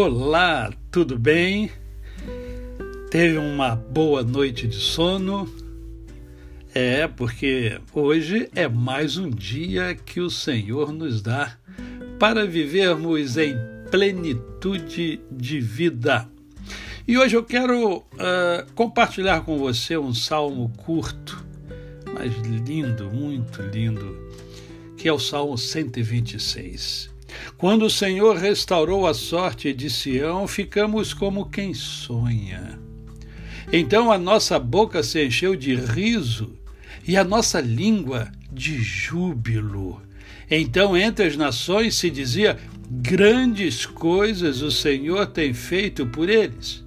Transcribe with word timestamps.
Olá, 0.00 0.72
tudo 0.92 1.18
bem? 1.18 1.72
Teve 3.10 3.36
uma 3.36 3.74
boa 3.74 4.22
noite 4.22 4.68
de 4.68 4.76
sono? 4.76 5.52
É, 6.72 7.08
porque 7.08 7.80
hoje 7.92 8.48
é 8.54 8.68
mais 8.68 9.16
um 9.16 9.28
dia 9.28 9.96
que 9.96 10.20
o 10.20 10.30
Senhor 10.30 10.92
nos 10.92 11.20
dá 11.20 11.58
para 12.16 12.46
vivermos 12.46 13.36
em 13.36 13.56
plenitude 13.90 15.20
de 15.32 15.58
vida. 15.58 16.28
E 17.06 17.18
hoje 17.18 17.36
eu 17.36 17.42
quero 17.42 17.96
uh, 17.96 18.72
compartilhar 18.76 19.40
com 19.40 19.58
você 19.58 19.98
um 19.98 20.14
salmo 20.14 20.72
curto, 20.76 21.44
mas 22.14 22.32
lindo, 22.46 23.10
muito 23.10 23.62
lindo, 23.62 24.16
que 24.96 25.08
é 25.08 25.12
o 25.12 25.18
Salmo 25.18 25.58
126. 25.58 27.17
Quando 27.56 27.86
o 27.86 27.90
Senhor 27.90 28.36
restaurou 28.36 29.06
a 29.06 29.14
sorte 29.14 29.72
de 29.72 29.90
Sião, 29.90 30.46
ficamos 30.46 31.12
como 31.12 31.48
quem 31.48 31.74
sonha. 31.74 32.78
Então 33.72 34.10
a 34.10 34.18
nossa 34.18 34.58
boca 34.58 35.02
se 35.02 35.24
encheu 35.24 35.54
de 35.54 35.74
riso 35.74 36.56
e 37.06 37.16
a 37.16 37.24
nossa 37.24 37.60
língua 37.60 38.30
de 38.50 38.82
júbilo. 38.82 40.00
Então 40.50 40.96
entre 40.96 41.26
as 41.26 41.36
nações 41.36 41.94
se 41.94 42.10
dizia: 42.10 42.58
grandes 42.90 43.84
coisas 43.84 44.62
o 44.62 44.70
Senhor 44.70 45.26
tem 45.26 45.52
feito 45.52 46.06
por 46.06 46.28
eles. 46.28 46.84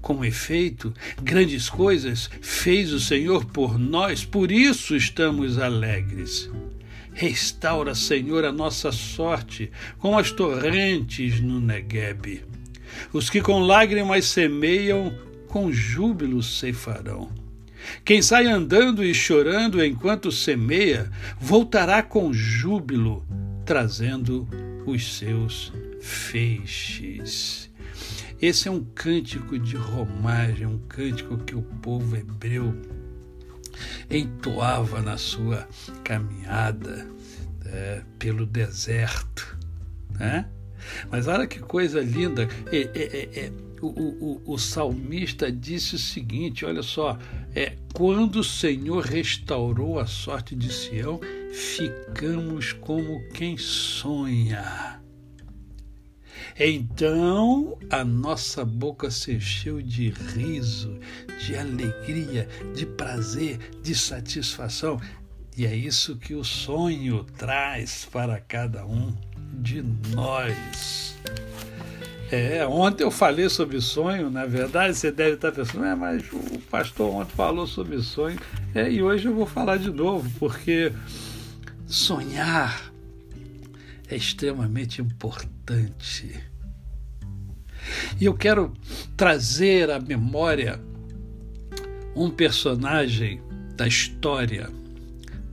Com 0.00 0.24
efeito, 0.24 0.92
grandes 1.22 1.68
coisas 1.68 2.30
fez 2.40 2.92
o 2.92 2.98
Senhor 2.98 3.44
por 3.44 3.78
nós, 3.78 4.24
por 4.24 4.50
isso 4.50 4.96
estamos 4.96 5.58
alegres. 5.58 6.50
Restaura, 7.12 7.94
Senhor, 7.94 8.44
a 8.44 8.52
nossa 8.52 8.92
sorte, 8.92 9.70
como 9.98 10.18
as 10.18 10.30
torrentes 10.30 11.40
no 11.40 11.60
Neguebe. 11.60 12.44
Os 13.12 13.28
que 13.28 13.40
com 13.40 13.60
lágrimas 13.60 14.26
semeiam, 14.26 15.12
com 15.48 15.72
júbilo 15.72 16.42
ceifarão. 16.42 17.30
Quem 18.04 18.22
sai 18.22 18.46
andando 18.46 19.04
e 19.04 19.14
chorando 19.14 19.84
enquanto 19.84 20.30
semeia, 20.30 21.10
voltará 21.40 22.02
com 22.02 22.32
júbilo, 22.32 23.24
trazendo 23.64 24.48
os 24.86 25.16
seus 25.16 25.72
feixes. 26.00 27.70
Esse 28.40 28.68
é 28.68 28.70
um 28.70 28.82
cântico 28.82 29.58
de 29.58 29.76
romagem, 29.76 30.66
um 30.66 30.78
cântico 30.78 31.36
que 31.38 31.54
o 31.54 31.62
povo 31.62 32.16
hebreu 32.16 32.74
entoava 34.10 35.00
na 35.00 35.16
sua 35.16 35.68
caminhada 36.04 37.06
é, 37.66 38.02
pelo 38.18 38.46
deserto. 38.46 39.56
Né? 40.18 40.46
Mas 41.10 41.26
olha 41.28 41.46
que 41.46 41.58
coisa 41.58 42.00
linda. 42.00 42.48
É, 42.72 43.50
o, 43.80 43.86
o, 43.86 44.42
o, 44.54 44.58
salmista 44.58 45.50
disse 45.50 45.94
o 45.94 45.98
seguinte: 45.98 46.64
olha 46.64 46.82
só, 46.82 47.18
é, 47.54 47.76
quando 47.94 48.36
o 48.36 48.44
Senhor 48.44 49.04
restaurou 49.04 49.98
a 49.98 50.06
sorte 50.06 50.54
de 50.54 50.72
Sião, 50.72 51.20
ficamos 51.52 52.72
como 52.72 53.22
quem 53.32 53.56
sonha. 53.56 55.00
Então 56.58 57.78
a 57.90 58.04
nossa 58.04 58.64
boca 58.64 59.10
se 59.10 59.32
encheu 59.32 59.80
de 59.80 60.10
riso, 60.10 60.98
de 61.38 61.56
alegria, 61.56 62.48
de 62.74 62.86
prazer, 62.86 63.58
de 63.82 63.94
satisfação. 63.94 65.00
E 65.56 65.66
é 65.66 65.74
isso 65.74 66.16
que 66.16 66.34
o 66.34 66.44
sonho 66.44 67.24
traz 67.36 68.08
para 68.10 68.38
cada 68.40 68.86
um 68.86 69.14
de 69.52 69.82
nós. 70.14 71.16
É, 72.30 72.64
ontem 72.64 73.02
eu 73.02 73.10
falei 73.10 73.48
sobre 73.48 73.80
sonho, 73.80 74.30
na 74.30 74.46
verdade, 74.46 74.96
você 74.96 75.10
deve 75.10 75.34
estar 75.34 75.50
pensando, 75.50 75.84
é, 75.84 75.96
mas 75.96 76.22
o 76.32 76.60
pastor 76.70 77.12
ontem 77.12 77.34
falou 77.34 77.66
sobre 77.66 78.00
sonho, 78.00 78.38
é, 78.72 78.88
e 78.88 79.02
hoje 79.02 79.26
eu 79.26 79.34
vou 79.34 79.46
falar 79.46 79.78
de 79.78 79.90
novo, 79.90 80.30
porque 80.38 80.92
sonhar 81.86 82.89
é 84.10 84.16
extremamente 84.16 85.00
importante. 85.00 86.34
E 88.20 88.24
eu 88.24 88.34
quero 88.34 88.74
trazer 89.16 89.88
à 89.90 90.00
memória 90.00 90.80
um 92.14 92.28
personagem 92.28 93.40
da 93.76 93.86
história, 93.86 94.68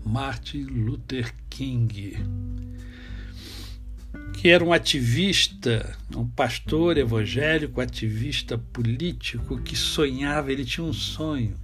Martin 0.03 0.63
Luther 0.63 1.33
King, 1.49 2.17
que 4.33 4.49
era 4.49 4.63
um 4.63 4.73
ativista, 4.73 5.95
um 6.15 6.27
pastor 6.27 6.97
evangélico, 6.97 7.79
ativista 7.79 8.57
político 8.57 9.61
que 9.61 9.75
sonhava, 9.75 10.51
ele 10.51 10.65
tinha 10.65 10.85
um 10.85 10.93
sonho. 10.93 11.55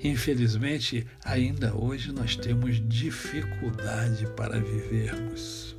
Infelizmente, 0.06 1.04
ainda 1.24 1.76
hoje 1.76 2.12
nós 2.12 2.36
temos 2.36 2.80
dificuldade 2.88 4.24
para 4.36 4.60
vivermos. 4.60 5.74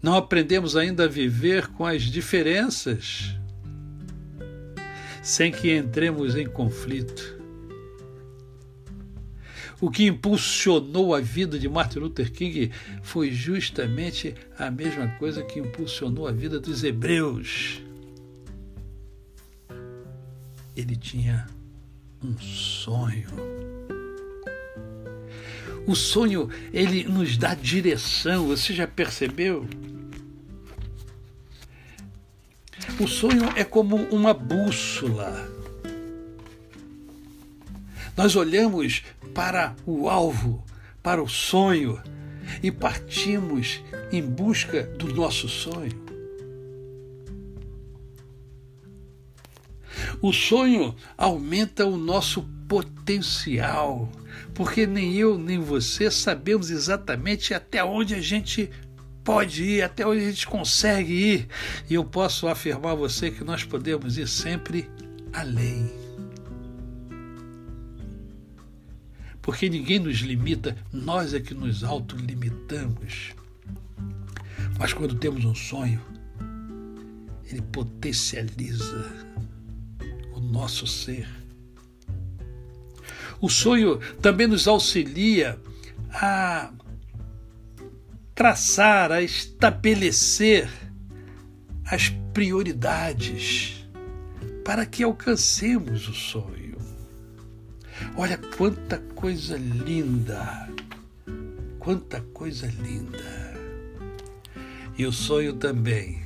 Não 0.00 0.14
aprendemos 0.14 0.76
ainda 0.76 1.04
a 1.04 1.08
viver 1.08 1.66
com 1.66 1.84
as 1.84 2.02
diferenças 2.02 3.34
sem 5.20 5.50
que 5.50 5.76
entremos 5.76 6.36
em 6.36 6.46
conflito. 6.46 7.36
O 9.80 9.90
que 9.90 10.06
impulsionou 10.06 11.16
a 11.16 11.20
vida 11.20 11.58
de 11.58 11.68
Martin 11.68 11.98
Luther 11.98 12.30
King 12.30 12.70
foi 13.02 13.32
justamente 13.32 14.36
a 14.56 14.70
mesma 14.70 15.08
coisa 15.18 15.42
que 15.42 15.58
impulsionou 15.58 16.28
a 16.28 16.32
vida 16.32 16.60
dos 16.60 16.84
hebreus. 16.84 17.82
Ele 20.76 20.94
tinha 20.94 21.57
um 22.22 22.38
sonho. 22.38 23.28
O 25.86 25.94
sonho, 25.94 26.50
ele 26.72 27.04
nos 27.04 27.36
dá 27.36 27.54
direção, 27.54 28.48
você 28.48 28.74
já 28.74 28.86
percebeu? 28.86 29.66
O 33.00 33.06
sonho 33.06 33.44
é 33.56 33.64
como 33.64 33.96
uma 33.96 34.34
bússola. 34.34 35.48
Nós 38.16 38.34
olhamos 38.34 39.02
para 39.32 39.76
o 39.86 40.08
alvo, 40.08 40.64
para 41.02 41.22
o 41.22 41.28
sonho 41.28 42.02
e 42.62 42.70
partimos 42.70 43.80
em 44.10 44.22
busca 44.22 44.82
do 44.82 45.14
nosso 45.14 45.48
sonho. 45.48 46.17
O 50.20 50.32
sonho 50.32 50.94
aumenta 51.16 51.86
o 51.86 51.96
nosso 51.96 52.42
potencial, 52.68 54.10
porque 54.54 54.86
nem 54.86 55.14
eu 55.14 55.38
nem 55.38 55.58
você 55.60 56.10
sabemos 56.10 56.70
exatamente 56.70 57.54
até 57.54 57.82
onde 57.84 58.14
a 58.14 58.20
gente 58.20 58.70
pode 59.22 59.62
ir, 59.62 59.82
até 59.82 60.06
onde 60.06 60.20
a 60.20 60.30
gente 60.30 60.46
consegue 60.46 61.12
ir. 61.12 61.48
E 61.88 61.94
eu 61.94 62.04
posso 62.04 62.48
afirmar 62.48 62.92
a 62.92 62.96
você 62.96 63.30
que 63.30 63.44
nós 63.44 63.64
podemos 63.64 64.18
ir 64.18 64.26
sempre 64.26 64.90
além. 65.32 66.08
porque 69.48 69.66
ninguém 69.66 69.98
nos 69.98 70.18
limita, 70.18 70.76
nós 70.92 71.32
é 71.32 71.40
que 71.40 71.54
nos 71.54 71.82
autolimitamos. 71.82 73.34
Mas 74.78 74.92
quando 74.92 75.14
temos 75.14 75.42
um 75.46 75.54
sonho, 75.54 76.02
ele 77.50 77.62
potencializa 77.62 79.10
nosso 80.48 80.86
ser. 80.86 81.28
O 83.40 83.48
sonho 83.48 83.98
também 84.20 84.46
nos 84.46 84.66
auxilia 84.66 85.58
a 86.10 86.72
traçar, 88.34 89.12
a 89.12 89.22
estabelecer 89.22 90.68
as 91.84 92.08
prioridades 92.32 93.86
para 94.64 94.84
que 94.84 95.02
alcancemos 95.02 96.08
o 96.08 96.14
sonho. 96.14 96.76
Olha 98.16 98.38
quanta 98.56 98.98
coisa 99.14 99.56
linda, 99.56 100.68
quanta 101.78 102.20
coisa 102.32 102.66
linda. 102.82 103.54
E 104.96 105.06
o 105.06 105.12
sonho 105.12 105.54
também 105.54 106.22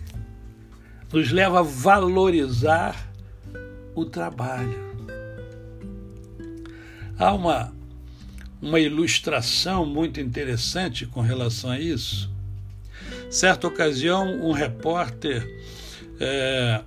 nos 1.12 1.30
leva 1.30 1.60
a 1.60 1.62
valorizar 1.62 3.11
o 3.94 4.04
trabalho. 4.04 4.92
Há 7.18 7.32
uma, 7.32 7.72
uma 8.60 8.80
ilustração 8.80 9.86
muito 9.86 10.20
interessante 10.20 11.06
com 11.06 11.20
relação 11.20 11.70
a 11.70 11.78
isso. 11.78 12.30
Certa 13.30 13.66
ocasião, 13.66 14.40
um 14.42 14.52
repórter 14.52 15.46
é, 16.20 16.82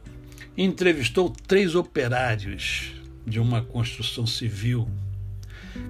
entrevistou 0.57 1.29
três 1.29 1.75
operários 1.75 2.93
de 3.25 3.39
uma 3.39 3.61
construção 3.61 4.25
civil 4.27 4.87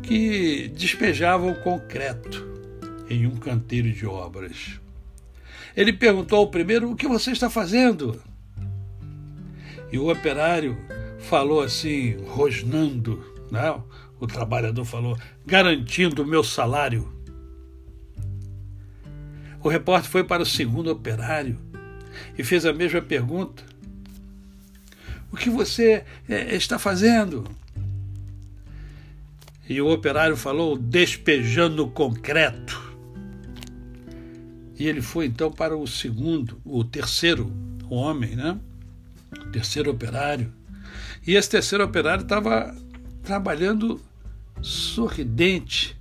que 0.02 0.68
despejavam 0.70 1.54
concreto 1.56 2.46
em 3.10 3.28
um 3.28 3.36
canteiro 3.36 3.92
de 3.92 4.06
obras. 4.06 4.80
Ele 5.76 5.94
perguntou 5.94 6.40
ao 6.40 6.48
primeiro: 6.48 6.92
O 6.92 6.96
que 6.96 7.08
você 7.08 7.32
está 7.32 7.50
fazendo? 7.50 8.22
E 9.92 9.98
o 9.98 10.12
operário 10.12 10.78
falou 11.26 11.62
assim, 11.62 12.18
rosnando, 12.28 13.24
né? 13.52 13.82
o 14.20 14.28
trabalhador 14.28 14.86
falou, 14.86 15.18
garantindo 15.46 16.24
o 16.24 16.28
meu 16.28 16.44
salário. 16.44 17.12
O 19.62 19.68
repórter 19.70 20.10
foi 20.10 20.24
para 20.24 20.44
o 20.44 20.46
segundo 20.46 20.92
operário 20.92 21.60
e 22.38 22.44
fez 22.44 22.66
a 22.66 22.74
mesma 22.74 23.02
pergunta. 23.02 23.64
O 25.32 25.36
que 25.36 25.50
você 25.50 26.06
é, 26.30 26.56
está 26.56 26.78
fazendo? 26.78 27.44
E 29.68 29.82
o 29.82 29.92
operário 29.92 30.38
falou, 30.38 30.78
despejando 30.78 31.88
concreto. 31.88 32.94
E 34.78 34.88
ele 34.88 35.02
foi 35.02 35.26
então 35.26 35.52
para 35.52 35.76
o 35.76 35.88
segundo, 35.88 36.62
o 36.64 36.84
terceiro 36.84 37.52
homem, 37.90 38.36
né? 38.36 38.60
O 39.32 39.50
terceiro 39.50 39.90
operário. 39.90 40.54
E 41.26 41.36
esse 41.36 41.50
terceiro 41.50 41.84
operário 41.84 42.24
estava 42.24 42.76
trabalhando 43.24 44.02
sorridente, 44.62 45.98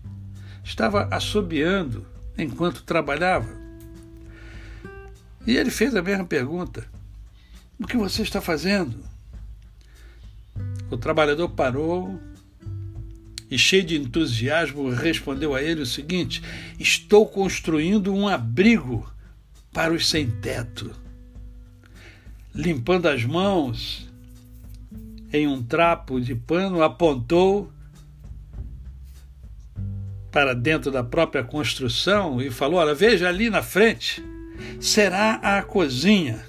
estava 0.62 1.08
assobiando 1.11 2.06
enquanto 2.37 2.82
trabalhava. 2.82 3.49
E 5.46 5.56
ele 5.56 5.70
fez 5.70 5.94
a 5.94 6.02
mesma 6.02 6.25
pergunta: 6.25 6.87
O 7.79 7.87
que 7.87 7.96
você 7.96 8.23
está 8.23 8.41
fazendo? 8.41 9.05
O 10.91 10.97
trabalhador 10.97 11.49
parou 11.50 12.20
e, 13.50 13.58
cheio 13.58 13.85
de 13.85 13.97
entusiasmo, 13.97 14.90
respondeu 14.90 15.55
a 15.55 15.62
ele 15.62 15.82
o 15.82 15.87
seguinte: 15.87 16.43
Estou 16.79 17.26
construindo 17.26 18.12
um 18.12 18.29
abrigo 18.29 19.11
para 19.73 19.93
os 19.93 20.08
sem-teto. 20.08 20.90
Limpando 22.55 23.06
as 23.06 23.25
mãos 23.25 24.08
em 25.34 25.48
um 25.48 25.60
trapo 25.60 26.20
de 26.20 26.32
pano, 26.32 26.81
apontou 26.81 27.69
para 30.31 30.54
dentro 30.54 30.92
da 30.92 31.02
própria 31.02 31.42
construção 31.42 32.40
e 32.40 32.52
falou: 32.52 32.78
Olha, 32.78 32.94
veja 32.94 33.28
ali 33.28 33.50
na 33.50 33.60
frente, 33.60 34.25
será 34.81 35.34
a 35.34 35.60
cozinha. 35.60 36.46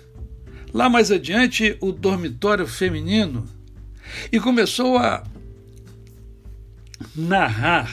Lá 0.71 0.87
mais 0.87 1.11
adiante, 1.11 1.75
o 1.81 1.91
dormitório 1.91 2.67
feminino. 2.67 3.47
E 4.31 4.39
começou 4.39 4.99
a 4.99 5.23
narrar 7.15 7.89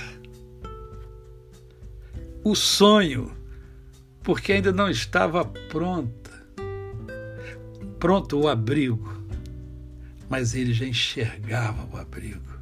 o 2.44 2.54
sonho, 2.54 3.32
porque 4.22 4.52
ainda 4.52 4.72
não 4.72 4.90
estava 4.90 5.42
pronta, 5.44 6.30
pronto 7.98 8.38
o 8.38 8.48
abrigo, 8.48 9.21
mas 10.32 10.54
ele 10.54 10.72
já 10.72 10.86
enxergava 10.86 11.86
o 11.92 11.98
abrigo. 11.98 12.58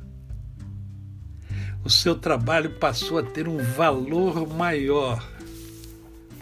O 1.84 1.88
seu 1.88 2.16
trabalho 2.16 2.68
passou 2.80 3.16
a 3.16 3.22
ter 3.22 3.46
um 3.46 3.58
valor 3.58 4.44
maior 4.52 5.24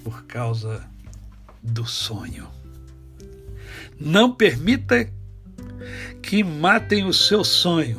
por 0.03 0.25
causa 0.25 0.89
do 1.63 1.85
sonho. 1.85 2.49
Não 4.01 4.33
permita 4.33 5.07
que 6.23 6.43
matem 6.43 7.05
o 7.05 7.13
seu 7.13 7.45
sonho 7.45 7.99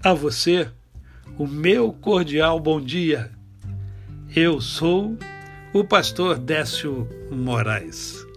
a 0.00 0.14
você, 0.14 0.70
o 1.36 1.44
meu 1.44 1.92
cordial 1.92 2.60
bom 2.60 2.80
dia. 2.80 3.32
Eu 4.32 4.60
sou 4.60 5.18
o 5.72 5.82
pastor 5.82 6.38
Décio 6.38 7.08
Moraes. 7.32 8.31